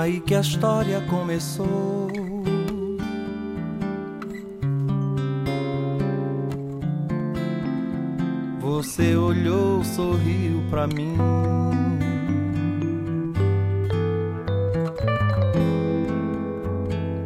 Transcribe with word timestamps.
aí 0.00 0.20
que 0.20 0.34
a 0.34 0.40
história 0.40 1.00
começou. 1.02 2.08
Você 8.60 9.14
olhou, 9.16 9.84
sorriu 9.84 10.62
pra 10.70 10.86
mim. 10.86 11.16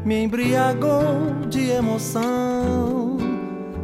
Me 0.05 0.24
embriagou 0.24 1.46
de 1.48 1.70
emoção, 1.70 3.16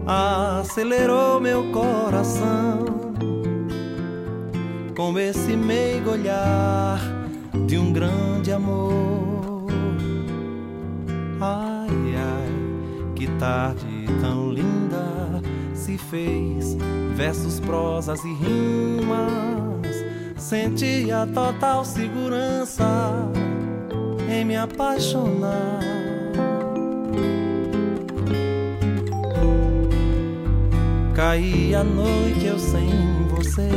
acelerou 0.07 1.41
meu 1.41 1.71
coração 1.73 2.85
com 4.95 5.19
esse 5.19 5.57
meigo 5.57 6.11
olhar 6.11 7.22
de 7.67 7.79
um 7.79 7.93
grande 7.93 8.53
amor. 8.53 9.67
Ai, 11.41 12.15
ai, 12.17 13.13
que 13.15 13.27
tarde 13.39 14.07
tão 14.21 14.51
linda 14.51 15.43
se 15.75 15.99
fez, 15.99 16.77
versos, 17.15 17.61
prosas 17.61 18.21
e 18.25 18.33
rimas. 18.35 19.83
Senti 20.37 21.11
a 21.11 21.27
total 21.27 21.85
segurança 21.85 22.85
em 24.29 24.45
me 24.45 24.57
apaixonar. 24.57 25.81
Caí 31.15 31.75
a 31.75 31.85
noite 31.85 32.47
eu 32.47 32.59
sem 32.59 32.91
você. 33.29 33.69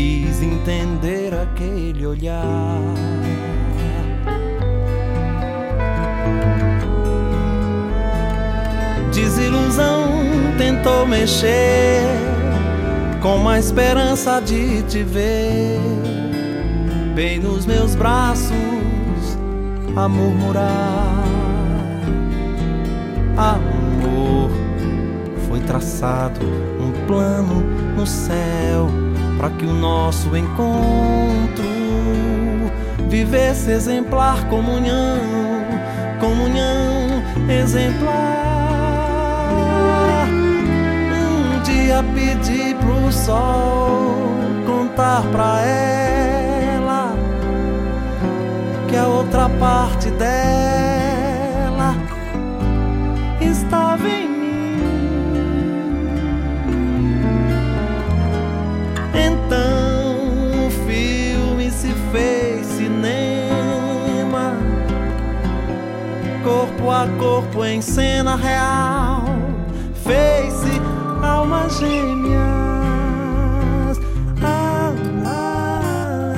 Quis 0.00 0.42
entender 0.42 1.34
aquele 1.34 2.06
olhar. 2.06 2.44
Desilusão 9.12 10.08
tentou 10.56 11.06
mexer 11.06 12.00
com 13.20 13.36
uma 13.36 13.58
esperança 13.58 14.40
de 14.40 14.82
te 14.84 15.02
ver, 15.02 15.78
bem 17.14 17.38
nos 17.38 17.66
meus 17.66 17.94
braços 17.94 18.54
a 19.94 20.08
murmurar. 20.08 21.24
Amor, 23.36 24.50
foi 25.46 25.60
traçado 25.60 26.40
um 26.80 27.06
plano 27.06 27.62
no 27.94 28.06
céu 28.06 29.09
para 29.40 29.48
que 29.48 29.64
o 29.64 29.72
nosso 29.72 30.36
encontro 30.36 31.64
vivesse 33.08 33.70
exemplar 33.70 34.46
comunhão, 34.50 35.16
comunhão 36.20 37.22
exemplar. 37.48 38.12
Um 41.08 41.62
dia 41.62 42.04
pedi 42.14 42.74
pro 42.74 43.10
sol 43.10 44.14
contar 44.66 45.22
pra 45.32 45.62
ela 45.62 47.14
que 48.88 48.96
a 48.96 49.06
outra 49.06 49.48
parte 49.48 50.10
dela 50.10 50.49
corpo 67.18 67.64
em 67.64 67.80
cena 67.80 68.36
real, 68.36 69.24
fez-se 70.04 70.80
alma 71.22 71.68
gêmeas. 71.68 72.40
Ah, 74.42 74.92
ah, 75.26 75.80
ah. 75.86 76.34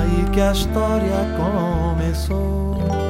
Aí 0.00 0.24
que 0.32 0.40
a 0.40 0.52
história 0.52 1.26
começou. 1.36 3.01